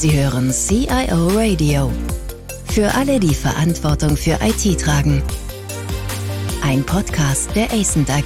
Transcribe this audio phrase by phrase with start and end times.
[0.00, 1.92] Sie hören CIO Radio.
[2.68, 5.22] Für alle, die Verantwortung für IT tragen.
[6.62, 8.24] Ein Podcast der ACENT AG.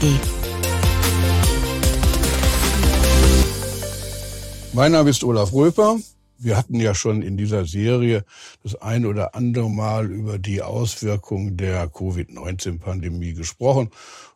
[4.72, 5.98] Mein Name ist Olaf Röper.
[6.38, 8.25] Wir hatten ja schon in dieser Serie
[8.62, 13.91] das ein oder andere Mal über die Auswirkungen der Covid-19-Pandemie gesprochen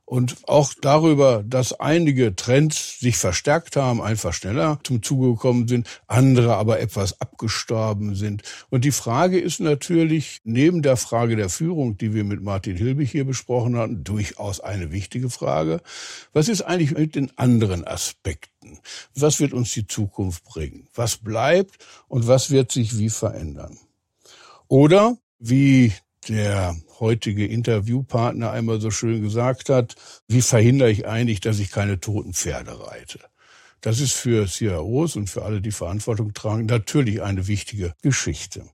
[0.09, 5.86] und auch darüber, dass einige Trends sich verstärkt haben, einfach schneller zum Zuge gekommen sind,
[6.06, 8.42] andere aber etwas abgestorben sind.
[8.70, 13.10] Und die Frage ist natürlich, neben der Frage der Führung, die wir mit Martin Hilbig
[13.10, 15.83] hier besprochen hatten, durchaus eine wichtige Frage.
[16.33, 18.78] Was ist eigentlich mit den anderen Aspekten?
[19.14, 20.88] Was wird uns die Zukunft bringen?
[20.95, 23.77] Was bleibt und was wird sich wie verändern?
[24.69, 25.92] Oder wie
[26.28, 29.95] der heutige Interviewpartner einmal so schön gesagt hat,
[30.27, 33.20] wie verhindere ich eigentlich, dass ich keine toten Pferde reite?
[33.80, 38.64] Das ist für CIOs und für alle, die Verantwortung tragen, natürlich eine wichtige Geschichte.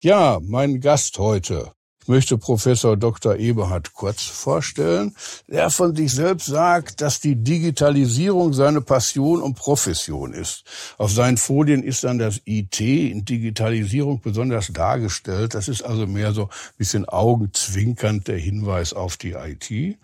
[0.00, 1.72] Ja, mein Gast heute
[2.08, 3.36] möchte Professor Dr.
[3.36, 5.14] Eberhard Kurz vorstellen,
[5.46, 10.64] der von sich selbst sagt, dass die Digitalisierung seine Passion und Profession ist.
[10.96, 15.54] Auf seinen Folien ist dann das IT in Digitalisierung besonders dargestellt.
[15.54, 19.98] Das ist also mehr so ein bisschen augenzwinkernd der Hinweis auf die IT.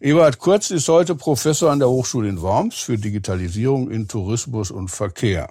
[0.00, 4.88] Eberhard Kurz ist heute Professor an der Hochschule in Worms für Digitalisierung in Tourismus und
[4.88, 5.50] Verkehr.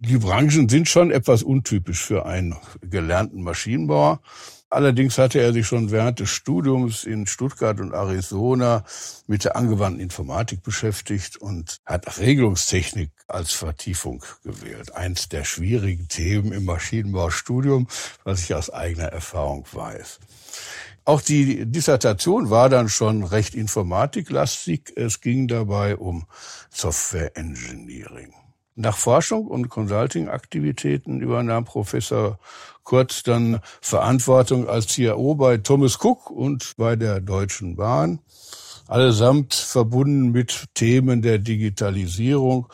[0.00, 4.20] Die Branchen sind schon etwas untypisch für einen gelernten Maschinenbauer.
[4.74, 8.82] Allerdings hatte er sich schon während des Studiums in Stuttgart und Arizona
[9.28, 14.92] mit der angewandten Informatik beschäftigt und hat Regelungstechnik als Vertiefung gewählt.
[14.92, 17.86] Eins der schwierigen Themen im Maschinenbaustudium,
[18.24, 20.18] was ich aus eigener Erfahrung weiß.
[21.04, 24.92] Auch die Dissertation war dann schon recht informatiklastig.
[24.96, 26.26] Es ging dabei um
[26.70, 28.34] Software Engineering.
[28.74, 32.40] Nach Forschung und Consulting-Aktivitäten übernahm Professor
[32.84, 38.20] Kurz dann Verantwortung als CIO bei Thomas Cook und bei der Deutschen Bahn,
[38.86, 42.68] allesamt verbunden mit Themen der Digitalisierung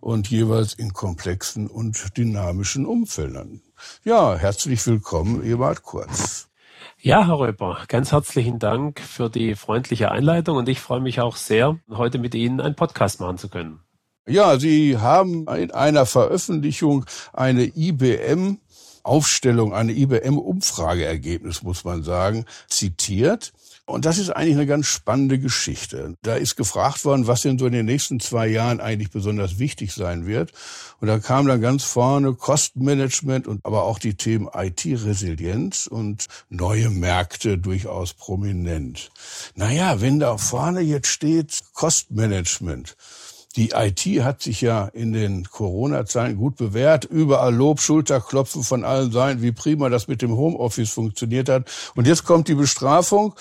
[0.00, 3.62] und jeweils in komplexen und dynamischen Umfeldern.
[4.04, 6.48] Ja, herzlich willkommen, Ebert Kurz.
[7.00, 11.36] Ja, Herr Röper, ganz herzlichen Dank für die freundliche Einleitung und ich freue mich auch
[11.36, 13.80] sehr, heute mit Ihnen einen Podcast machen zu können.
[14.26, 18.58] Ja, Sie haben in einer Veröffentlichung eine IBM
[19.04, 23.52] Aufstellung, eine IBM-Umfrageergebnis, muss man sagen, zitiert.
[23.86, 26.16] Und das ist eigentlich eine ganz spannende Geschichte.
[26.22, 29.92] Da ist gefragt worden, was denn so in den nächsten zwei Jahren eigentlich besonders wichtig
[29.92, 30.52] sein wird.
[31.00, 36.88] Und da kam dann ganz vorne Kostenmanagement und aber auch die Themen IT-Resilienz und neue
[36.88, 39.10] Märkte durchaus prominent.
[39.54, 42.96] Naja, wenn da vorne jetzt steht Kostenmanagement,
[43.56, 47.04] die IT hat sich ja in den Corona-Zeiten gut bewährt.
[47.04, 51.70] Überall Lob, Schulterklopfen von allen Seiten, wie prima das mit dem Homeoffice funktioniert hat.
[51.94, 53.34] Und jetzt kommt die Bestrafung.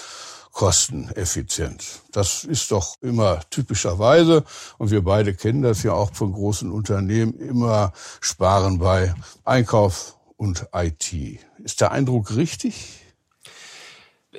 [0.51, 1.83] Kosteneffizient.
[2.11, 4.43] Das ist doch immer typischerweise,
[4.77, 7.91] und wir beide kennen das ja auch von großen Unternehmen, immer
[8.21, 9.15] sparen bei
[9.45, 11.39] Einkauf und IT.
[11.63, 13.02] Ist der Eindruck richtig?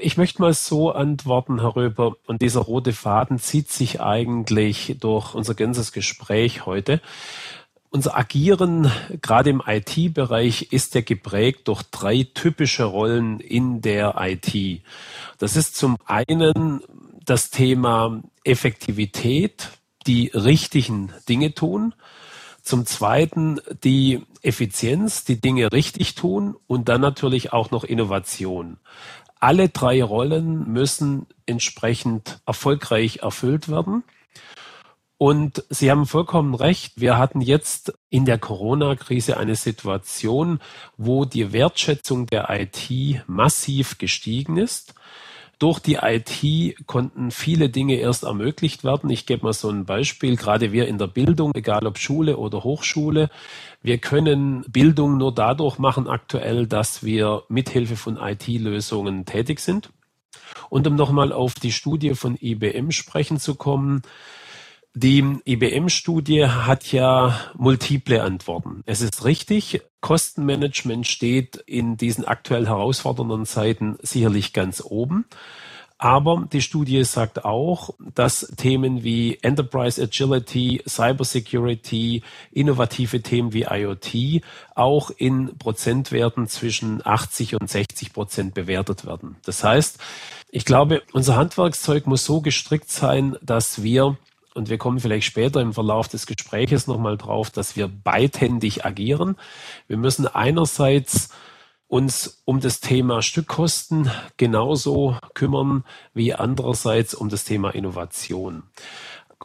[0.01, 5.35] Ich möchte mal so antworten, Herr Röper, und dieser rote Faden zieht sich eigentlich durch
[5.35, 7.01] unser ganzes Gespräch heute.
[7.91, 8.91] Unser Agieren,
[9.23, 14.83] gerade im IT-Bereich, ist ja geprägt durch drei typische Rollen in der IT.
[15.39, 16.81] Das ist zum einen
[17.25, 19.69] das Thema Effektivität,
[20.09, 21.95] die richtigen Dinge tun.
[22.63, 28.79] Zum Zweiten die Effizienz, die Dinge richtig tun und dann natürlich auch noch Innovation.
[29.45, 34.03] Alle drei Rollen müssen entsprechend erfolgreich erfüllt werden.
[35.19, 36.99] Und Sie haben vollkommen recht.
[36.99, 40.61] Wir hatten jetzt in der Corona-Krise eine Situation,
[40.97, 42.89] wo die Wertschätzung der IT
[43.27, 44.95] massiv gestiegen ist.
[45.59, 49.11] Durch die IT konnten viele Dinge erst ermöglicht werden.
[49.11, 50.37] Ich gebe mal so ein Beispiel.
[50.37, 53.31] Gerade wir in der Bildung, egal ob Schule oder Hochschule,
[53.83, 59.91] wir können Bildung nur dadurch machen aktuell, dass wir mithilfe von IT-Lösungen tätig sind.
[60.71, 64.03] Und um nochmal auf die Studie von IBM sprechen zu kommen,
[64.95, 68.83] die IBM-Studie hat ja multiple Antworten.
[68.87, 75.27] Es ist richtig, Kostenmanagement steht in diesen aktuell herausfordernden Zeiten sicherlich ganz oben.
[75.99, 84.43] Aber die Studie sagt auch, dass Themen wie Enterprise Agility, Cybersecurity, innovative Themen wie IoT
[84.75, 89.37] auch in Prozentwerten zwischen 80 und 60 Prozent bewertet werden.
[89.45, 89.99] Das heißt,
[90.51, 94.19] ich glaube, unser Handwerkszeug muss so gestrickt sein, dass wir
[94.55, 99.37] und wir kommen vielleicht später im Verlauf des Gespräches nochmal drauf, dass wir beidhändig agieren.
[99.89, 101.31] Wir müssen einerseits
[101.89, 105.85] uns um das Thema Stückkosten genauso kümmern
[106.15, 108.63] wie andererseits um das Thema Innovation.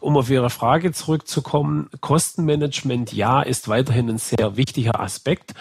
[0.00, 5.54] Um auf Ihre Frage zurückzukommen, Kostenmanagement, ja, ist weiterhin ein sehr wichtiger Aspekt,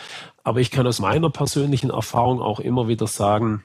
[0.43, 3.63] aber ich kann aus meiner persönlichen Erfahrung auch immer wieder sagen,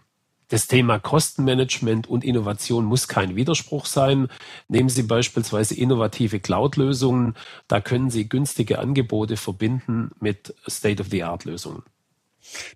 [0.49, 4.29] das Thema Kostenmanagement und Innovation muss kein Widerspruch sein.
[4.69, 7.35] Nehmen Sie beispielsweise innovative Cloud-Lösungen.
[7.69, 11.83] Da können Sie günstige Angebote verbinden mit State-of-the-Art-Lösungen.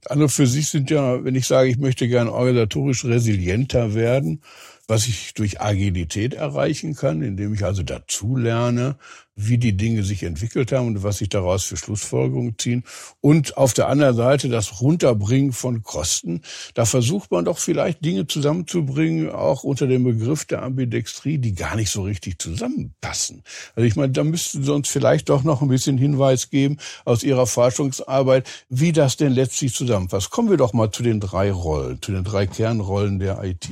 [0.07, 4.43] Andere für sich sind ja, wenn ich sage, ich möchte gern organisatorisch resilienter werden,
[4.89, 8.97] was ich durch Agilität erreichen kann, indem ich also dazu lerne,
[9.37, 12.85] wie die Dinge sich entwickelt haben und was sich daraus für Schlussfolgerungen ziehen.
[13.21, 16.41] Und auf der anderen Seite das Runterbringen von Kosten.
[16.73, 21.77] Da versucht man doch vielleicht Dinge zusammenzubringen, auch unter dem Begriff der Ambidextrie, die gar
[21.77, 23.43] nicht so richtig zusammenpassen.
[23.77, 27.23] Also ich meine, da müssten Sie uns vielleicht doch noch ein bisschen Hinweis geben aus
[27.23, 30.31] Ihrer Forschungsarbeit, wie das denn letztlich zusammenpasst.
[30.31, 33.69] Kommen wir doch mal zu den drei Rollen, zu den drei Kernrollen der IT.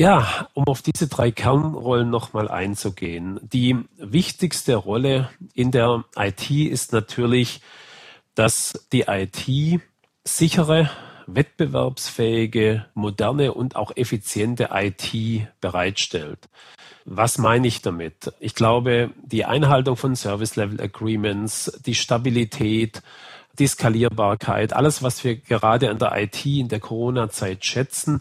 [0.00, 3.38] Ja, um auf diese drei Kernrollen nochmal einzugehen.
[3.42, 7.60] Die wichtigste Rolle in der IT ist natürlich,
[8.34, 9.82] dass die IT
[10.24, 10.88] sichere,
[11.26, 15.12] wettbewerbsfähige, moderne und auch effiziente IT
[15.60, 16.48] bereitstellt.
[17.04, 18.32] Was meine ich damit?
[18.40, 23.02] Ich glaube, die Einhaltung von Service Level Agreements, die Stabilität,
[23.58, 28.20] die Skalierbarkeit, alles, was wir gerade an der IT in der Corona-Zeit schätzen,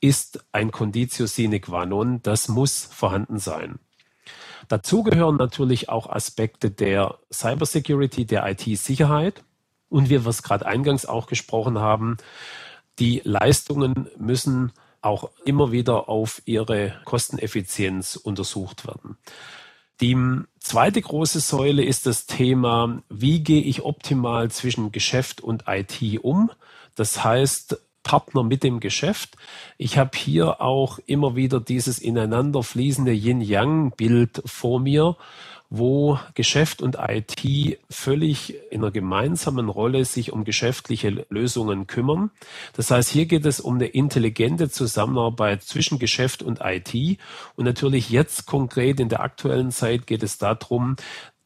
[0.00, 3.78] ist ein Conditio sine qua non, das muss vorhanden sein.
[4.68, 9.44] Dazu gehören natürlich auch Aspekte der Cybersecurity, der IT-Sicherheit
[9.88, 12.16] und wie wir es gerade eingangs auch gesprochen haben,
[12.98, 14.72] die Leistungen müssen
[15.02, 19.16] auch immer wieder auf ihre Kosteneffizienz untersucht werden.
[20.00, 20.16] Die
[20.58, 26.50] zweite große Säule ist das Thema, wie gehe ich optimal zwischen Geschäft und IT um?
[26.96, 29.36] Das heißt, Partner mit dem Geschäft.
[29.78, 35.16] Ich habe hier auch immer wieder dieses ineinander fließende Yin-Yang-Bild vor mir,
[35.70, 42.30] wo Geschäft und IT völlig in einer gemeinsamen Rolle sich um geschäftliche Lösungen kümmern.
[42.74, 47.18] Das heißt, hier geht es um eine intelligente Zusammenarbeit zwischen Geschäft und IT.
[47.56, 50.94] Und natürlich jetzt konkret in der aktuellen Zeit geht es darum,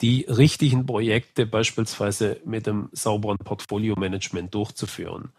[0.03, 5.33] die richtigen Projekte beispielsweise mit dem sauberen Portfolio-Management durchzuführen.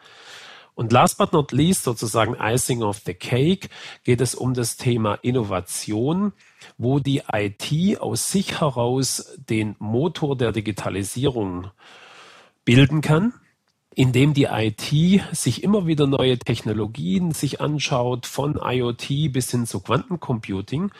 [0.73, 3.69] Und last but not least, sozusagen Icing of the Cake,
[4.03, 6.33] geht es um das Thema Innovation,
[6.77, 11.67] wo die IT aus sich heraus den Motor der Digitalisierung
[12.63, 13.33] bilden kann,
[13.93, 14.93] indem die IT
[15.33, 20.91] sich immer wieder neue Technologien sich anschaut, von IoT bis hin zu Quantencomputing,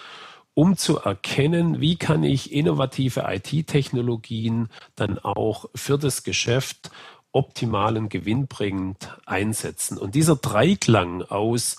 [0.54, 6.92] um zu erkennen, wie kann ich innovative IT-Technologien dann auch für das Geschäft
[7.32, 9.98] optimalen gewinnbringend einsetzen.
[9.98, 11.78] Und dieser Dreiklang aus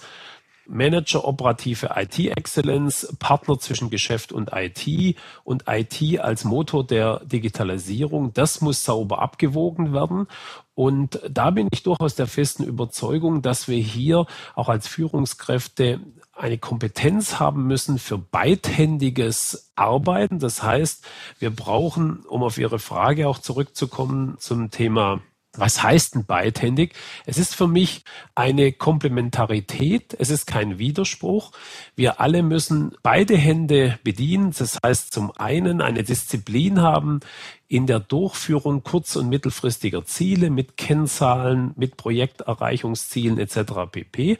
[0.66, 8.60] Manager operative IT-Exzellenz, Partner zwischen Geschäft und IT und IT als Motor der Digitalisierung, das
[8.60, 10.26] muss sauber abgewogen werden.
[10.74, 16.00] Und da bin ich durchaus der festen Überzeugung, dass wir hier auch als Führungskräfte
[16.32, 20.38] eine Kompetenz haben müssen für beidhändiges Arbeiten.
[20.38, 21.04] Das heißt,
[21.38, 25.20] wir brauchen, um auf Ihre Frage auch zurückzukommen zum Thema
[25.56, 26.94] was heißt denn beidhändig?
[27.26, 28.04] Es ist für mich
[28.34, 31.52] eine Komplementarität, es ist kein Widerspruch.
[31.94, 34.54] Wir alle müssen beide Hände bedienen.
[34.56, 37.20] Das heißt zum einen eine Disziplin haben
[37.68, 43.90] in der Durchführung kurz- und mittelfristiger Ziele mit Kennzahlen, mit Projekterreichungszielen etc.
[43.90, 44.38] pp.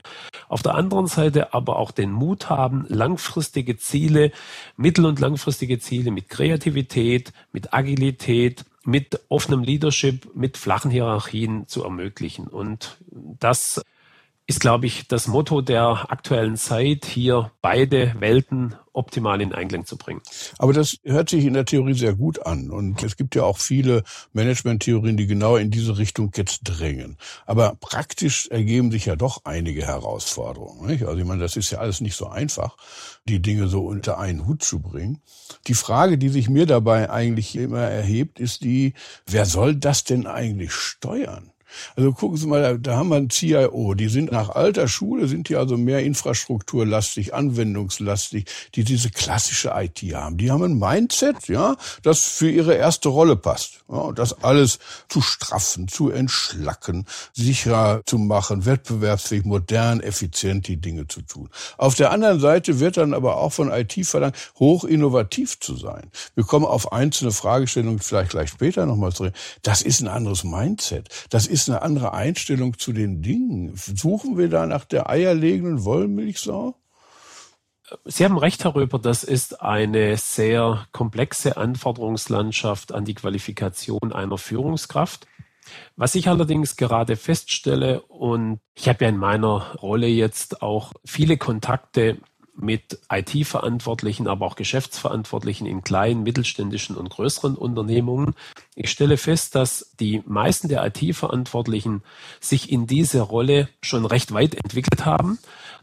[0.49, 4.33] Auf der anderen Seite aber auch den Mut haben, langfristige Ziele,
[4.76, 11.84] mittel- und langfristige Ziele mit Kreativität, mit Agilität, mit offenem Leadership, mit flachen Hierarchien zu
[11.84, 12.48] ermöglichen.
[12.48, 13.82] Und das
[14.46, 19.96] ist, glaube ich, das Motto der aktuellen Zeit, hier beide Welten optimal in Einklang zu
[19.96, 20.20] bringen.
[20.58, 22.70] Aber das hört sich in der Theorie sehr gut an.
[22.70, 27.16] Und es gibt ja auch viele Management-Theorien, die genau in diese Richtung jetzt drängen.
[27.46, 30.87] Aber praktisch ergeben sich ja doch einige Herausforderungen.
[30.87, 31.04] Nicht?
[31.04, 32.76] Also ich meine, das ist ja alles nicht so einfach,
[33.28, 35.22] die Dinge so unter einen Hut zu bringen.
[35.68, 38.94] Die Frage, die sich mir dabei eigentlich immer erhebt, ist die,
[39.26, 41.51] wer soll das denn eigentlich steuern?
[41.96, 45.48] Also gucken Sie mal, da haben wir ein CIO, die sind nach alter Schule, sind
[45.48, 50.36] die also mehr infrastrukturlastig, anwendungslastig, die diese klassische IT haben.
[50.36, 53.80] Die haben ein Mindset, ja, das für ihre erste Rolle passt.
[53.90, 61.06] Ja, das alles zu straffen, zu entschlacken, sicherer zu machen, wettbewerbsfähig, modern, effizient die Dinge
[61.06, 61.48] zu tun.
[61.78, 66.10] Auf der anderen Seite wird dann aber auch von IT verlangt, hoch innovativ zu sein.
[66.34, 69.34] Wir kommen auf einzelne Fragestellungen vielleicht gleich später nochmal zurück.
[69.62, 71.08] Das ist ein anderes Mindset.
[71.30, 73.73] Das ist eine andere Einstellung zu den Dingen.
[73.76, 76.75] Suchen wir da nach der eierlegenden Wollmilchsau?
[78.04, 84.38] Sie haben recht, Herr Röper, das ist eine sehr komplexe Anforderungslandschaft an die Qualifikation einer
[84.38, 85.26] Führungskraft.
[85.97, 91.37] Was ich allerdings gerade feststelle, und ich habe ja in meiner Rolle jetzt auch viele
[91.37, 92.19] Kontakte
[92.54, 98.35] mit IT-Verantwortlichen, aber auch Geschäftsverantwortlichen in kleinen, mittelständischen und größeren Unternehmungen.
[98.75, 102.02] Ich stelle fest, dass die meisten der IT-Verantwortlichen
[102.40, 105.38] sich in diese Rolle schon recht weit entwickelt haben.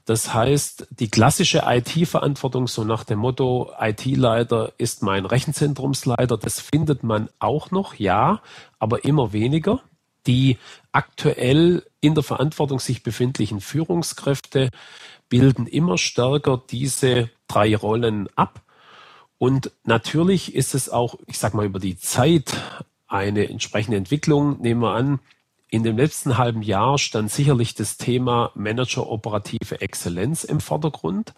[0.05, 7.03] Das heißt, die klassische IT-Verantwortung, so nach dem Motto, IT-Leiter ist mein Rechenzentrumsleiter, das findet
[7.03, 8.41] man auch noch, ja,
[8.79, 9.81] aber immer weniger.
[10.25, 10.57] Die
[10.91, 14.69] aktuell in der Verantwortung sich befindlichen Führungskräfte
[15.27, 18.61] bilden immer stärker diese drei Rollen ab.
[19.37, 22.57] Und natürlich ist es auch, ich sag mal, über die Zeit
[23.07, 24.59] eine entsprechende Entwicklung.
[24.61, 25.19] Nehmen wir an,
[25.71, 31.33] in dem letzten halben Jahr stand sicherlich das Thema Manager operative Exzellenz im Vordergrund,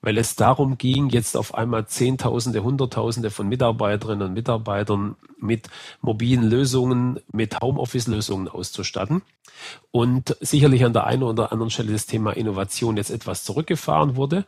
[0.00, 5.68] weil es darum ging, jetzt auf einmal Zehntausende, Hunderttausende von Mitarbeiterinnen und Mitarbeitern mit
[6.00, 9.22] mobilen Lösungen, mit Homeoffice-Lösungen auszustatten.
[9.92, 14.44] Und sicherlich an der einen oder anderen Stelle das Thema Innovation jetzt etwas zurückgefahren wurde.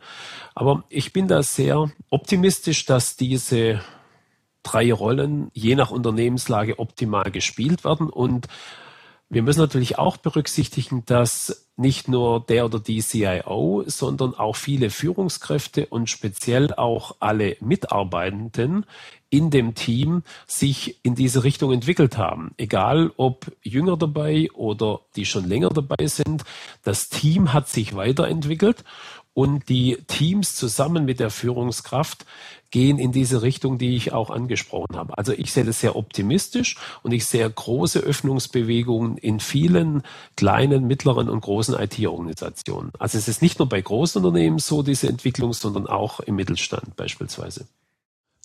[0.55, 3.81] Aber ich bin da sehr optimistisch, dass diese
[4.63, 8.47] drei Rollen je nach Unternehmenslage optimal gespielt werden und
[9.31, 14.89] wir müssen natürlich auch berücksichtigen, dass nicht nur der oder die CIO, sondern auch viele
[14.89, 18.85] Führungskräfte und speziell auch alle Mitarbeitenden
[19.29, 22.53] in dem Team sich in diese Richtung entwickelt haben.
[22.57, 26.43] Egal ob jünger dabei oder die schon länger dabei sind,
[26.83, 28.83] das Team hat sich weiterentwickelt
[29.33, 32.25] und die Teams zusammen mit der Führungskraft
[32.69, 35.17] gehen in diese Richtung, die ich auch angesprochen habe.
[35.17, 40.03] Also ich sehe das sehr optimistisch und ich sehe große Öffnungsbewegungen in vielen
[40.37, 42.91] kleinen, mittleren und großen IT-Organisationen.
[42.97, 46.95] Also es ist nicht nur bei großen Unternehmen so, diese Entwicklung, sondern auch im Mittelstand
[46.95, 47.67] beispielsweise.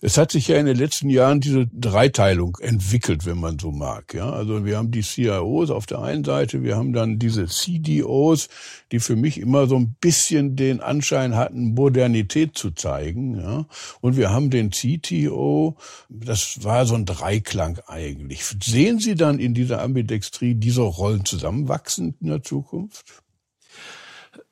[0.02, 4.12] Es hat sich ja in den letzten Jahren diese Dreiteilung entwickelt, wenn man so mag.
[4.12, 8.48] Ja, also wir haben die CIOs auf der einen Seite, wir haben dann diese CDOs,
[8.92, 13.40] die für mich immer so ein bisschen den Anschein hatten, Modernität zu zeigen.
[13.40, 13.66] Ja,
[14.02, 15.76] und wir haben den CTO.
[16.10, 18.44] Das war so ein Dreiklang eigentlich.
[18.62, 23.22] Sehen Sie dann in dieser Ambidextrie diese Rollen zusammenwachsen in der Zukunft?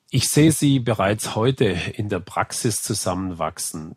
[0.09, 3.95] Ich sehe sie bereits heute in der Praxis zusammenwachsen.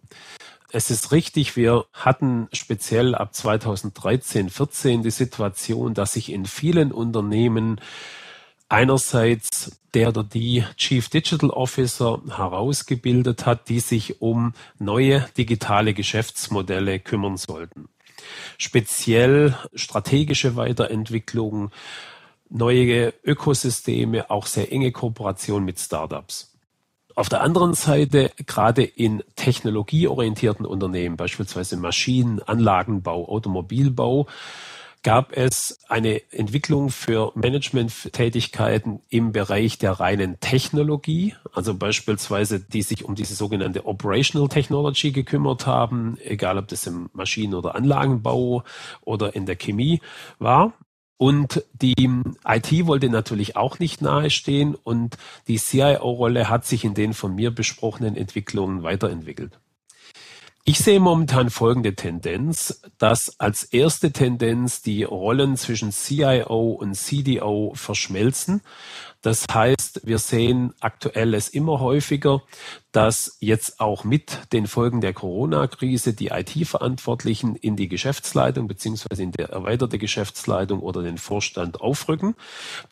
[0.70, 6.92] Es ist richtig, wir hatten speziell ab 2013, 14 die Situation, dass sich in vielen
[6.92, 7.80] Unternehmen
[8.68, 17.00] einerseits der oder die Chief Digital Officer herausgebildet hat, die sich um neue digitale Geschäftsmodelle
[17.00, 17.88] kümmern sollten.
[18.58, 21.70] Speziell strategische Weiterentwicklung,
[22.50, 26.57] neue Ökosysteme, auch sehr enge Kooperation mit Startups.
[27.18, 34.28] Auf der anderen Seite, gerade in technologieorientierten Unternehmen, beispielsweise Maschinen, Anlagenbau, Automobilbau,
[35.02, 43.04] gab es eine Entwicklung für Managementtätigkeiten im Bereich der reinen Technologie, also beispielsweise die sich
[43.04, 48.62] um diese sogenannte Operational Technology gekümmert haben, egal ob das im Maschinen- oder Anlagenbau
[49.00, 50.00] oder in der Chemie
[50.38, 50.72] war.
[51.18, 52.08] Und die
[52.46, 57.50] IT wollte natürlich auch nicht nahestehen und die CIO-Rolle hat sich in den von mir
[57.50, 59.58] besprochenen Entwicklungen weiterentwickelt.
[60.68, 67.72] Ich sehe momentan folgende Tendenz, dass als erste Tendenz die Rollen zwischen CIO und CDO
[67.74, 68.60] verschmelzen.
[69.22, 72.42] Das heißt, wir sehen aktuell es immer häufiger,
[72.92, 79.32] dass jetzt auch mit den Folgen der Corona-Krise die IT-Verantwortlichen in die Geschäftsleitung beziehungsweise in
[79.32, 82.34] der erweiterte Geschäftsleitung oder den Vorstand aufrücken,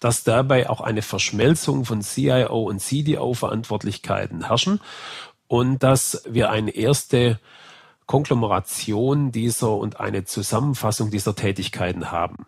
[0.00, 4.80] dass dabei auch eine Verschmelzung von CIO und CDO-Verantwortlichkeiten herrschen
[5.46, 7.38] und dass wir eine erste
[8.06, 12.46] Konglomeration dieser und eine Zusammenfassung dieser Tätigkeiten haben.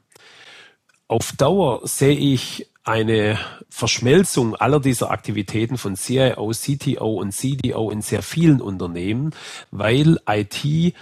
[1.08, 3.38] Auf Dauer sehe ich eine
[3.68, 9.34] Verschmelzung aller dieser Aktivitäten von CIO, CTO und CDO in sehr vielen Unternehmen,
[9.70, 10.94] weil IT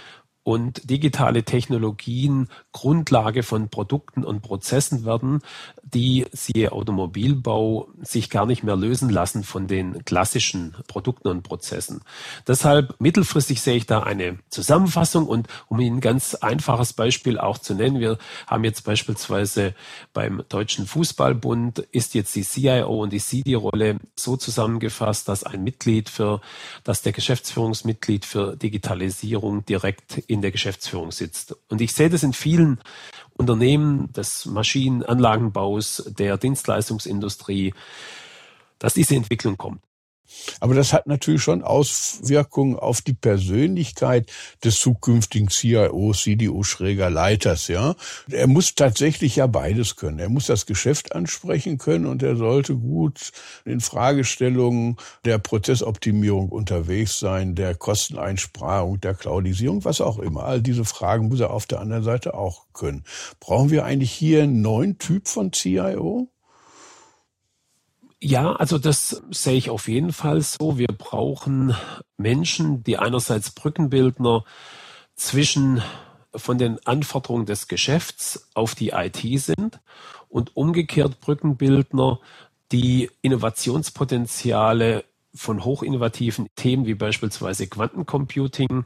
[0.47, 5.41] und digitale Technologien Grundlage von Produkten und Prozessen werden,
[5.83, 11.99] die siehe Automobilbau sich gar nicht mehr lösen lassen von den klassischen Produkten und Prozessen.
[12.47, 17.57] Deshalb mittelfristig sehe ich da eine Zusammenfassung und um Ihnen ein ganz einfaches Beispiel auch
[17.57, 19.75] zu nennen, wir haben jetzt beispielsweise
[20.13, 26.07] beim Deutschen Fußballbund ist jetzt die CIO und die CD-Rolle so zusammengefasst, dass ein Mitglied
[26.07, 26.39] für,
[26.85, 31.55] dass der Geschäftsführungsmitglied für Digitalisierung direkt in der Geschäftsführung sitzt.
[31.69, 32.79] Und ich sehe das in vielen
[33.35, 37.73] Unternehmen des Maschinenanlagenbaus, der Dienstleistungsindustrie,
[38.79, 39.81] dass diese Entwicklung kommt.
[40.59, 44.31] Aber das hat natürlich schon Auswirkungen auf die Persönlichkeit
[44.63, 47.95] des zukünftigen CIO, CDO schräger Leiters, ja.
[48.29, 50.19] Er muss tatsächlich ja beides können.
[50.19, 53.31] Er muss das Geschäft ansprechen können und er sollte gut
[53.65, 60.43] in Fragestellungen der Prozessoptimierung unterwegs sein, der Kosteneinsparung, der Cloudisierung, was auch immer.
[60.43, 63.03] All diese Fragen muss er auf der anderen Seite auch können.
[63.39, 66.29] Brauchen wir eigentlich hier einen neuen Typ von CIO?
[68.19, 70.77] Ja, also das sehe ich auf jeden Fall so.
[70.77, 71.75] Wir brauchen
[72.17, 74.43] Menschen, die einerseits Brückenbildner
[75.15, 75.81] zwischen
[76.35, 79.79] von den Anforderungen des Geschäfts auf die IT sind
[80.29, 82.19] und umgekehrt Brückenbildner,
[82.71, 88.85] die Innovationspotenziale von hochinnovativen Themen wie beispielsweise Quantencomputing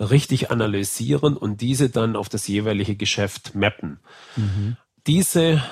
[0.00, 4.00] richtig analysieren und diese dann auf das jeweilige Geschäft mappen.
[4.36, 4.76] Mhm.
[5.06, 5.62] Diese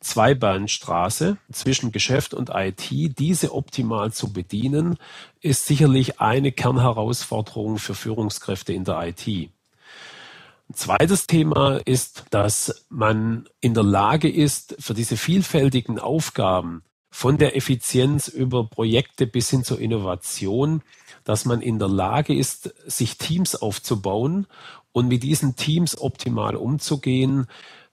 [0.00, 4.96] Zweibahnstraße zwischen Geschäft und IT, diese optimal zu bedienen,
[5.40, 9.26] ist sicherlich eine Kernherausforderung für Führungskräfte in der IT.
[9.26, 17.38] Ein zweites Thema ist, dass man in der Lage ist, für diese vielfältigen Aufgaben von
[17.38, 20.82] der Effizienz über Projekte bis hin zur Innovation,
[21.24, 24.46] dass man in der Lage ist, sich Teams aufzubauen
[24.92, 27.46] und mit diesen Teams optimal umzugehen,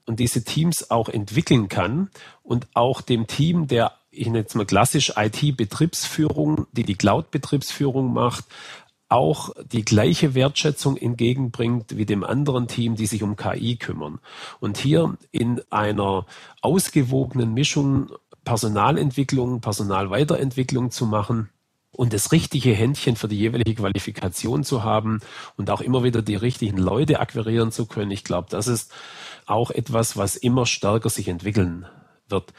[0.08, 2.10] und diese Teams auch entwickeln kann
[2.42, 8.46] und auch dem Team, der ich nenne jetzt mal klassisch IT-Betriebsführung, die die Cloud-Betriebsführung macht,
[9.10, 14.20] auch die gleiche Wertschätzung entgegenbringt wie dem anderen Team, die sich um KI kümmern.
[14.60, 16.26] Und hier in einer
[16.62, 18.10] ausgewogenen Mischung
[18.44, 21.50] Personalentwicklung, Personalweiterentwicklung zu machen,
[21.98, 25.20] und das richtige Händchen für die jeweilige Qualifikation zu haben
[25.58, 28.12] und auch immer wieder die richtigen Leute akquirieren zu können.
[28.12, 28.94] Ich glaube, das ist
[29.48, 31.86] auch etwas, was immer stärker sich entwickeln
[32.30, 32.54] wird.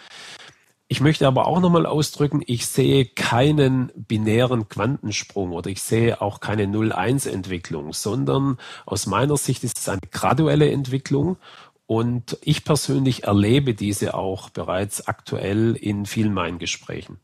[0.90, 6.40] Ich möchte aber auch nochmal ausdrücken, ich sehe keinen binären Quantensprung oder ich sehe auch
[6.40, 11.36] keine 0-1-Entwicklung, sondern aus meiner Sicht ist es eine graduelle Entwicklung
[11.84, 17.20] und ich persönlich erlebe diese auch bereits aktuell in vielen meinen Gesprächen.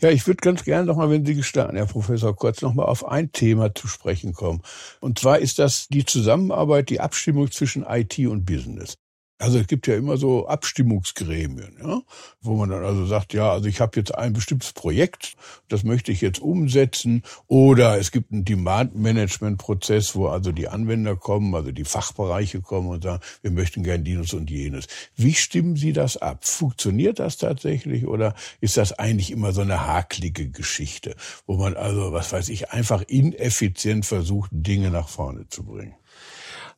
[0.00, 2.84] Ja, ich würde ganz gerne noch mal, wenn Sie gestatten, Herr Professor Kurz, noch mal
[2.84, 4.62] auf ein Thema zu sprechen kommen.
[5.00, 8.98] Und zwar ist das die Zusammenarbeit, die Abstimmung zwischen IT und Business.
[9.38, 12.00] Also es gibt ja immer so Abstimmungsgremien, ja,
[12.40, 15.36] wo man dann also sagt, ja, also ich habe jetzt ein bestimmtes Projekt,
[15.68, 21.54] das möchte ich jetzt umsetzen, oder es gibt einen Demand-Management-Prozess, wo also die Anwender kommen,
[21.54, 24.86] also die Fachbereiche kommen und sagen, wir möchten gern dieses und jenes.
[25.16, 26.46] Wie stimmen Sie das ab?
[26.46, 31.14] Funktioniert das tatsächlich oder ist das eigentlich immer so eine haklige Geschichte,
[31.46, 35.94] wo man also, was weiß ich, einfach ineffizient versucht, Dinge nach vorne zu bringen?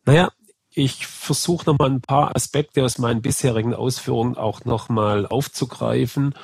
[0.04, 0.32] Naja,
[0.78, 6.34] ich versuche nochmal ein paar Aspekte aus meinen bisherigen Ausführungen auch nochmal aufzugreifen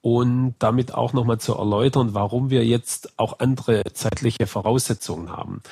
[0.00, 5.62] und damit auch nochmal zu erläutern, warum wir jetzt auch andere zeitliche Voraussetzungen haben.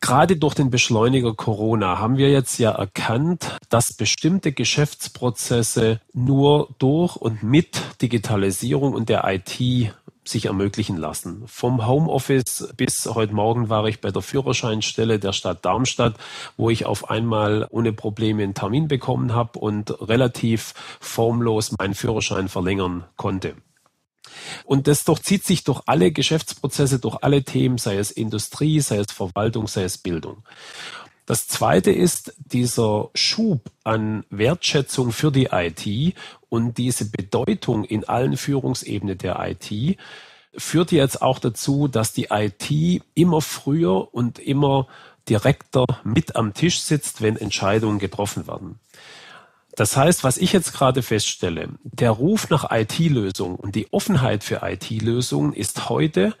[0.00, 7.16] Gerade durch den Beschleuniger Corona haben wir jetzt ja erkannt, dass bestimmte Geschäftsprozesse nur durch
[7.16, 9.94] und mit Digitalisierung und der IT
[10.28, 11.42] sich ermöglichen lassen.
[11.46, 16.14] Vom Homeoffice bis heute Morgen war ich bei der Führerscheinstelle der Stadt Darmstadt,
[16.56, 22.48] wo ich auf einmal ohne Probleme einen Termin bekommen habe und relativ formlos meinen Führerschein
[22.48, 23.54] verlängern konnte.
[24.64, 29.12] Und das durchzieht sich durch alle Geschäftsprozesse, durch alle Themen, sei es Industrie, sei es
[29.12, 30.42] Verwaltung, sei es Bildung.
[31.26, 36.14] Das zweite ist dieser Schub an Wertschätzung für die IT
[36.48, 39.98] und diese Bedeutung in allen Führungsebenen der IT
[40.56, 44.86] führt jetzt auch dazu, dass die IT immer früher und immer
[45.28, 48.78] direkter mit am Tisch sitzt, wenn Entscheidungen getroffen werden.
[49.74, 54.60] Das heißt, was ich jetzt gerade feststelle, der Ruf nach IT-Lösungen und die Offenheit für
[54.62, 56.34] IT-Lösungen ist heute,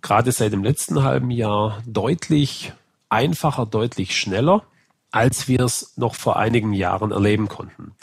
[0.00, 2.72] gerade seit dem letzten halben Jahr, deutlich
[3.10, 4.62] einfacher, deutlich schneller,
[5.10, 7.94] als wir es noch vor einigen Jahren erleben konnten.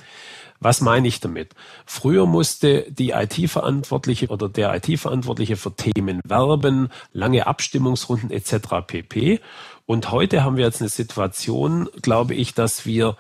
[0.64, 1.56] Was meine ich damit?
[1.86, 8.86] Früher musste die IT-Verantwortliche oder der IT-Verantwortliche für Themen werben, lange Abstimmungsrunden etc.
[8.88, 9.42] pp.
[9.86, 13.18] Und heute haben wir jetzt eine Situation, glaube ich, dass wir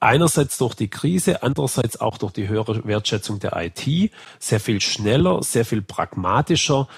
[0.00, 5.42] einerseits durch die Krise, andererseits auch durch die höhere Wertschätzung der IT sehr viel schneller,
[5.42, 6.88] sehr viel pragmatischer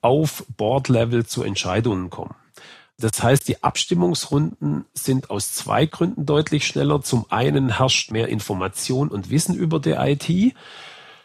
[0.00, 2.34] auf Board-Level zu Entscheidungen kommen.
[3.00, 7.02] Das heißt, die Abstimmungsrunden sind aus zwei Gründen deutlich schneller.
[7.02, 10.54] Zum einen herrscht mehr Information und Wissen über die IT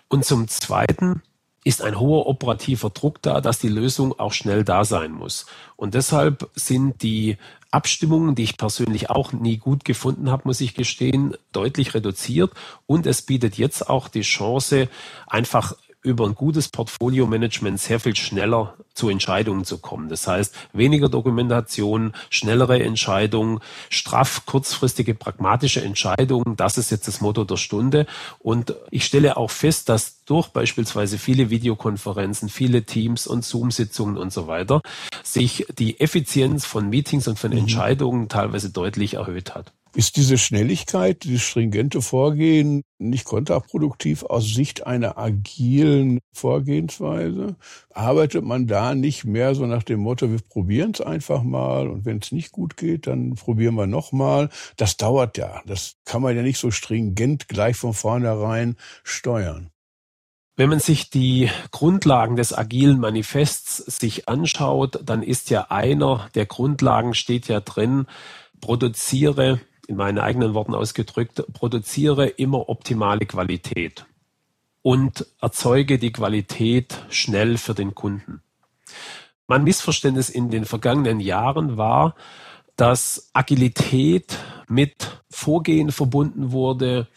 [0.08, 1.22] und zum zweiten
[1.66, 5.48] ist ein hoher operativer Druck da, dass die Lösung auch schnell da sein muss.
[5.76, 7.38] Und deshalb sind die
[7.72, 12.54] Abstimmungen, die ich persönlich auch nie gut gefunden habe, muss ich gestehen, deutlich reduziert.
[12.86, 14.90] Und es bietet jetzt auch die Chance,
[15.26, 20.08] einfach über ein gutes Portfolio-Management sehr viel schneller zu Entscheidungen zu kommen.
[20.08, 26.56] Das heißt, weniger Dokumentation, schnellere Entscheidungen, straff, kurzfristige, pragmatische Entscheidungen.
[26.56, 28.06] Das ist jetzt das Motto der Stunde.
[28.40, 34.32] Und ich stelle auch fest, dass durch beispielsweise viele Videokonferenzen, viele Teams und Zoom-Sitzungen und
[34.32, 34.82] so weiter
[35.24, 37.58] sich die Effizienz von Meetings und von mhm.
[37.58, 39.74] Entscheidungen teilweise deutlich erhöht hat.
[39.96, 47.56] Ist diese Schnelligkeit, dieses stringente Vorgehen nicht kontraproduktiv aus Sicht einer agilen Vorgehensweise?
[47.94, 52.04] Arbeitet man da nicht mehr so nach dem Motto, wir probieren es einfach mal und
[52.04, 54.50] wenn es nicht gut geht, dann probieren wir nochmal?
[54.76, 55.62] Das dauert ja.
[55.66, 59.70] Das kann man ja nicht so stringent gleich von vornherein steuern.
[60.58, 66.48] Wenn man sich die Grundlagen des agilen Manifests sich anschaut, dann ist ja einer der
[66.48, 68.08] Grundlagen steht ja drin,
[68.60, 74.06] produziere in meinen eigenen Worten ausgedrückt, produziere immer optimale Qualität
[74.82, 78.42] und erzeuge die Qualität schnell für den Kunden.
[79.48, 82.16] Mein Missverständnis in den vergangenen Jahren war,
[82.76, 87.08] dass Agilität mit Vorgehen verbunden wurde,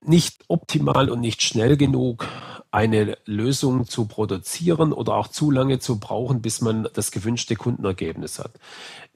[0.00, 2.26] nicht optimal und nicht schnell genug
[2.70, 8.38] eine Lösung zu produzieren oder auch zu lange zu brauchen, bis man das gewünschte Kundenergebnis
[8.38, 8.52] hat.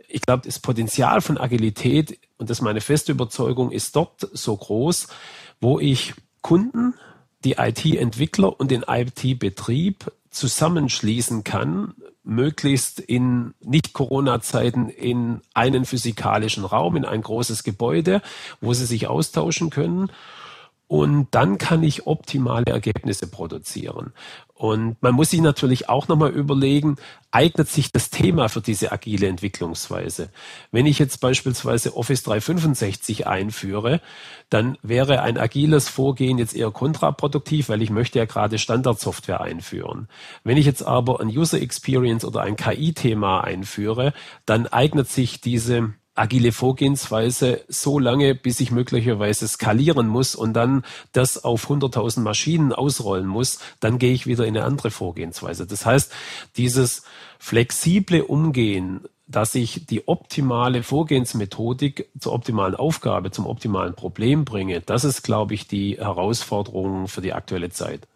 [0.08, 4.56] Ich glaube, das Potenzial von Agilität, und das ist meine feste Überzeugung, ist dort so
[4.56, 5.08] groß,
[5.60, 6.94] wo ich Kunden,
[7.44, 17.04] die IT-Entwickler und den IT-Betrieb zusammenschließen kann, möglichst in Nicht-Corona-Zeiten in einen physikalischen Raum, in
[17.04, 18.22] ein großes Gebäude,
[18.60, 20.10] wo sie sich austauschen können
[20.92, 24.12] und dann kann ich optimale Ergebnisse produzieren.
[24.52, 26.96] Und man muss sich natürlich auch nochmal überlegen,
[27.30, 30.28] eignet sich das Thema für diese agile Entwicklungsweise?
[30.70, 34.02] Wenn ich jetzt beispielsweise Office 365 einführe,
[34.50, 40.08] dann wäre ein agiles Vorgehen jetzt eher kontraproduktiv, weil ich möchte ja gerade Standardsoftware einführen.
[40.44, 44.12] Wenn ich jetzt aber ein User Experience oder ein KI-Thema einführe,
[44.44, 50.84] dann eignet sich diese agile Vorgehensweise so lange, bis ich möglicherweise skalieren muss und dann
[51.12, 55.66] das auf 100.000 Maschinen ausrollen muss, dann gehe ich wieder in eine andere Vorgehensweise.
[55.66, 56.12] Das heißt,
[56.56, 57.02] dieses
[57.38, 65.04] flexible Umgehen, dass ich die optimale Vorgehensmethodik zur optimalen Aufgabe, zum optimalen Problem bringe, das
[65.04, 68.06] ist, glaube ich, die Herausforderung für die aktuelle Zeit.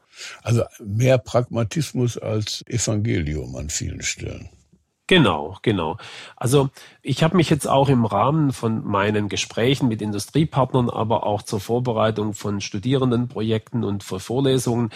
[0.43, 4.49] Also mehr Pragmatismus als Evangelium an vielen Stellen.
[5.09, 5.99] Genau, genau.
[6.35, 6.69] Also
[7.01, 11.61] ich habe mich jetzt auch im Rahmen von meinen Gesprächen mit Industriepartnern, aber auch zur
[11.61, 14.91] Vorbereitung von Studierendenprojekten und für Vorlesungen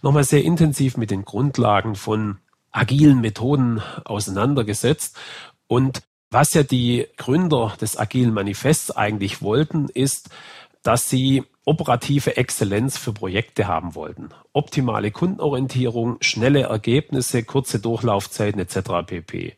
[0.00, 2.38] nochmal sehr intensiv mit den Grundlagen von
[2.72, 5.18] agilen Methoden auseinandergesetzt.
[5.66, 10.30] Und was ja die Gründer des Agilen Manifests eigentlich wollten, ist,
[10.82, 14.30] dass sie operative Exzellenz für Projekte haben wollten.
[14.52, 19.06] Optimale Kundenorientierung, schnelle Ergebnisse, kurze Durchlaufzeiten etc.
[19.06, 19.56] pp.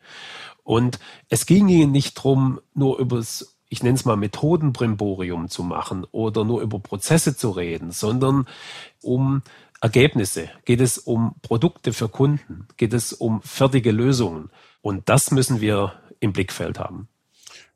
[0.65, 6.05] Und es ging ihnen nicht drum, nur übers, ich nenne es mal Methodenbrimborium zu machen
[6.11, 8.47] oder nur über Prozesse zu reden, sondern
[9.03, 9.43] um
[9.81, 14.51] Ergebnisse, geht es um Produkte für Kunden, geht es um fertige Lösungen.
[14.81, 17.09] Und das müssen wir im Blickfeld haben.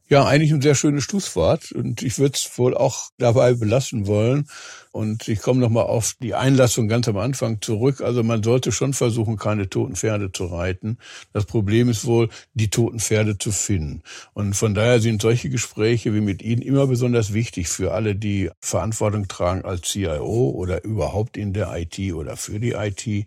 [0.08, 4.46] Ja, eigentlich ein sehr schönes Schlusswort und ich würde es wohl auch dabei belassen wollen.
[4.92, 8.00] Und ich komme nochmal auf die Einlassung ganz am Anfang zurück.
[8.00, 10.96] Also man sollte schon versuchen, keine toten Pferde zu reiten.
[11.34, 14.02] Das Problem ist wohl, die toten Pferde zu finden.
[14.32, 18.50] Und von daher sind solche Gespräche wie mit Ihnen immer besonders wichtig für alle, die
[18.60, 23.26] Verantwortung tragen als CIO oder überhaupt in der IT oder für die IT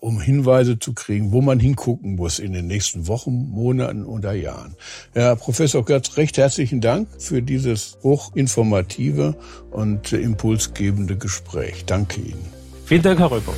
[0.00, 4.74] um Hinweise zu kriegen, wo man hingucken muss in den nächsten Wochen, Monaten oder Jahren.
[5.12, 9.36] Herr Professor Götz, recht herzlichen Dank für dieses hochinformative
[9.70, 11.84] und impulsgebende Gespräch.
[11.84, 12.44] Danke Ihnen.
[12.84, 13.52] Vielen Dank, Herr Röper.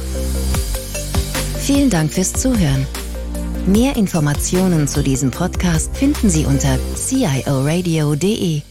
[1.59, 2.87] Vielen Dank fürs Zuhören.
[3.66, 8.62] Mehr Informationen zu diesem Podcast finden Sie unter cioradio.de.